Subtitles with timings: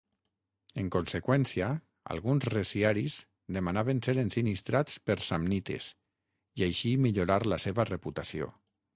[0.83, 1.65] En conseqüència,
[2.15, 3.17] alguns reciaris
[3.57, 5.89] demanaven ser ensinistrats per samnites
[6.61, 8.49] i així millorar la seva reputació.